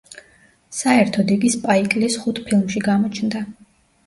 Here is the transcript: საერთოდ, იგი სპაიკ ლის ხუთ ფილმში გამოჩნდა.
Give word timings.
საერთოდ, 0.77 1.33
იგი 1.35 1.51
სპაიკ 1.57 1.95
ლის 2.05 2.17
ხუთ 2.25 2.43
ფილმში 2.49 2.83
გამოჩნდა. 2.89 3.45